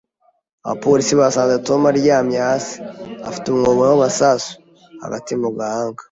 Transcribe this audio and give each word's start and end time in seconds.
Abapolisi 0.65 1.13
basanze 1.21 1.55
Tom 1.67 1.81
aryamye 1.91 2.37
hasi 2.47 2.75
afite 3.27 3.45
umwobo 3.49 3.81
w’amasasu 3.89 4.51
hagati 5.03 5.31
mu 5.41 5.49
gahanga 5.57 5.99